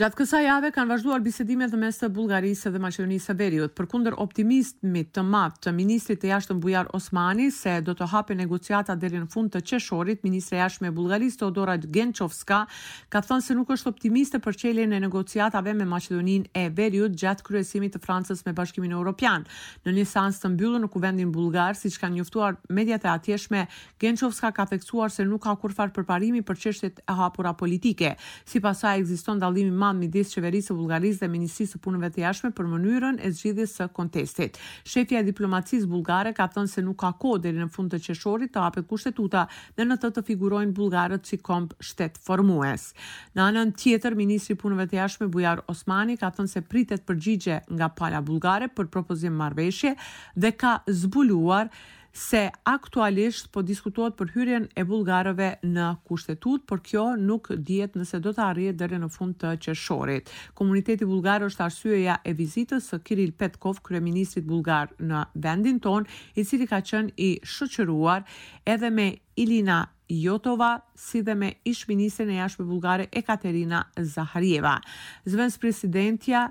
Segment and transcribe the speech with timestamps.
[0.00, 3.72] Gjatë kësa jave kanë vazhduar bisedimet në mes të Bulgarisë dhe Maqedonisë e Veriut.
[3.76, 8.06] Për kunder optimistmi të matë të Ministrit të jashtë në Bujar Osmani se do të
[8.08, 12.60] hape negociata dheri në fund të qeshorit, Ministre jashtë me Bulgarisë të Odora Genqovska
[13.12, 17.44] ka thënë se nuk është optimiste për qelje në negociatave me Maqedonin e Veriut gjatë
[17.50, 19.44] kryesimit të Francës me Bashkimin Europian.
[19.84, 23.66] Në një sans të mbyllu në kuvendin Bulgar, si që kanë njëftuar mediat e atjeshme,
[24.00, 28.14] Genqovska ka theksuar se nuk ka kurfar përparimi për qeshtet e hapura politike
[29.90, 33.74] përballë midis qeverisë së Bullgarisë dhe Ministrisë së Punëve të Jashtme për mënyrën e zgjidhjes
[33.78, 34.58] së kontestit.
[34.86, 38.52] Shefja e diplomacisë bullgare ka thënë se nuk ka kohë deri në fund të qershorit
[38.54, 39.44] të hapet kushtetuta
[39.78, 42.88] dhe në të të figurojnë bullgarët si komp shtet formues.
[43.34, 47.60] Në anën tjetër, Ministri i Punëve të Jashtme Bujar Osmani ka thënë se pritet përgjigje
[47.74, 49.96] nga pala bullgare për propozimin marrëveshje
[50.36, 51.70] dhe ka zbuluar
[52.12, 58.18] se aktualisht po diskutohet për hyrjen e bullgarëve në kushtetutë, por kjo nuk dihet nëse
[58.22, 60.30] do të arrihet deri në fund të qershorit.
[60.58, 66.44] Komuniteti bullgar është arsyeja e vizitës së Kiril Petkov, kryeministit bullgar në vendin tonë, i
[66.44, 68.26] cili ka qenë i shoqëruar
[68.66, 74.80] edhe me Ilina Jotova si dhe me ish ministren e jashtëpë bullgare Ekaterina Zaharieva.
[75.24, 76.48] Zvens presidentja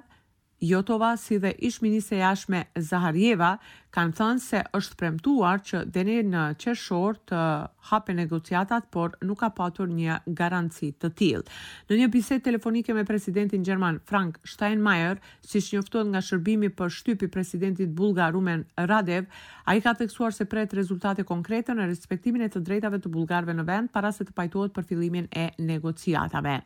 [0.64, 3.58] Jotova si dhe ish ministre jashtëme Zaharieva
[3.96, 7.42] kanë thënë se është premtuar që deri në qershor të
[7.90, 11.56] hapen negociatat, por nuk ka patur një garanci të tillë.
[11.90, 17.26] Në një bisedë telefonike me presidentin gjerman Frank Steinmeier, siç njoftohet nga shërbimi për shtypi
[17.26, 19.26] i presidentit bullgar Rumen Radev,
[19.70, 23.66] ai ka theksuar se pret rezultate konkrete në respektimin e të drejtave të bullgarëve në
[23.70, 26.60] vend para se të pajtohet për fillimin e negociatave.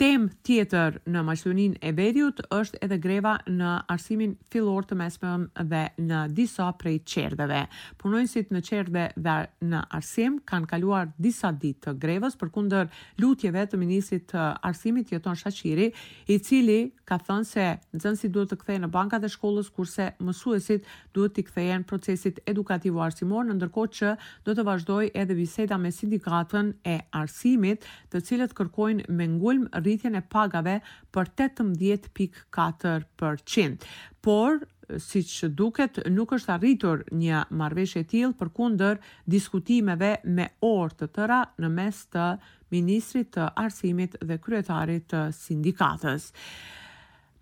[0.00, 5.82] Tem tjetër në Maqedoninë e Veriut është edhe greva në arsimin fillor të mesëm dhe
[6.02, 7.66] në dis disa prej qerdheve.
[7.98, 9.36] Punojnësit në qerde dhe
[9.70, 12.86] në arsim kanë kaluar disa ditë të grevës për kunder
[13.20, 15.88] lutjeve të ministrit të arsimit jeton Shashiri,
[16.30, 17.66] i cili ka thënë se
[17.96, 20.82] nëzënsit duhet të kthejnë në bankat e shkollës, kurse mësuesit
[21.16, 24.10] duhet të kthejnë procesit edukativu arsimor, në ndërko që
[24.46, 27.78] do të vazhdoj edhe biseda me sindikatën e arsimit,
[28.14, 30.78] të cilët kërkojnë me ngulm rritjen e pagave
[31.12, 33.78] për 18.4%.
[34.24, 34.62] Por,
[34.98, 39.00] si që duket, nuk është arritur një marveshe tjilë për kunder
[39.34, 42.28] diskutimeve me orë të tëra në mes të
[42.74, 46.32] ministrit të arsimit dhe kryetarit të sindikatës.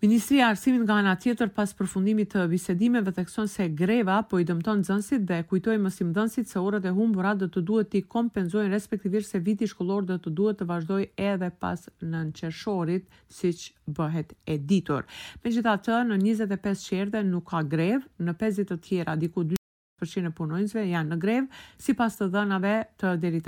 [0.03, 4.47] Ministri i Arsimit nga ana tjetër pas përfundimit të bisedimeve thekson se greva po i
[4.49, 9.31] dëmton nxënësit dhe kujtoi mësimdhënësit se orët e humbura do të duhet të kompenzohen respektivisht
[9.31, 11.87] se viti shkollor do të duhet të vazhdojë edhe pas
[12.19, 13.07] 9 qershorit,
[13.39, 13.63] siç
[14.01, 15.07] bëhet e ditur.
[15.47, 19.62] Megjithatë, në 25 qershore nuk ka grev, në 50 të tjera diku 2
[20.03, 21.47] e punojnësve janë në grevë,
[21.79, 23.41] si pas të dhënave të deri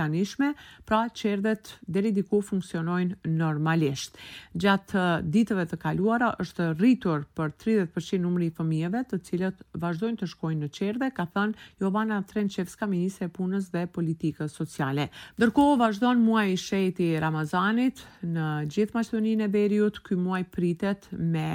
[0.87, 4.19] pra qerdet deri diku funksionojnë normalisht.
[4.54, 10.19] Gjatë uh, ditëve të kaluara është rritur për 30% numri i fëmijëve të cilët vazhdojnë
[10.22, 15.09] të shkojnë në qerdhe, ka thënë Jovana Trenchevska, ministre e punës dhe politikës sociale.
[15.38, 21.09] Ndërkohë vazhdon muaji i shejtë i Ramazanit në gjithë Maqedoninë e Veriut, ky muaj pritet
[21.16, 21.48] me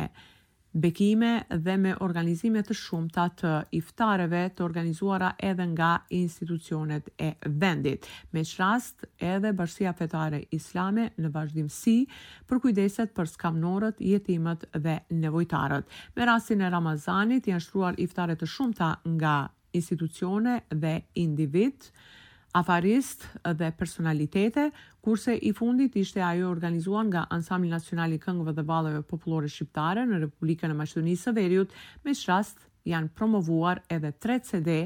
[0.80, 7.32] bekime dhe me organizime të shumta të iftareve të organizuara edhe nga institucionet e
[7.64, 8.08] vendit.
[8.32, 11.98] Me që rast edhe bashkësia fetare islame në vazhdimësi
[12.50, 15.86] për kujdeset për skamnorët, jetimet dhe nevojtarët.
[16.16, 19.38] Me rastin e Ramazanit janë shruar iftare të shumta nga
[19.78, 21.92] institucione dhe individë,
[22.52, 24.72] afarist dhe personalitete,
[25.02, 30.22] kurse i fundit ishte ajo organizuan nga Ansambli Nacionali Këngëve dhe Valleve Popullore Shqiptare në
[30.26, 31.74] Republikën e Maqedonisë së Veriut,
[32.06, 32.60] me shast
[32.90, 34.80] janë promovuar edhe 3 CD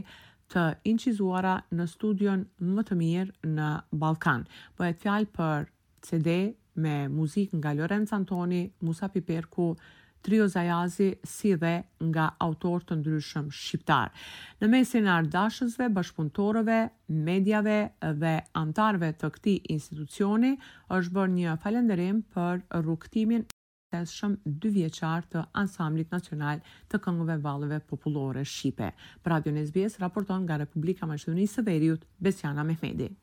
[0.54, 3.70] të inqizuara në studion më të mirë në
[4.04, 4.44] Balkan.
[4.76, 5.70] Po e fjalë për
[6.10, 6.38] CD
[6.84, 9.74] me muzik nga Lorenz Antoni, Musa Piperku,
[10.24, 11.72] Trio Zajazi si dhe
[12.10, 14.12] nga autor të ndryshëm shqiptar.
[14.62, 16.78] Në mesin ardashësve, bashkëpunëtorëve,
[17.30, 17.76] medjave
[18.22, 18.32] dhe
[18.62, 20.54] antarëve të këtij institucioni
[20.98, 23.44] është bërë një falënderim për rrugtimin
[24.16, 28.90] shëm dy vjeqar të ansamblit nacional të këngëve valëve populore Shqipe.
[29.28, 33.14] Pra Dionis Bies raporton nga Republika Maqedonisë së Veriut, Besjana Mehmedi.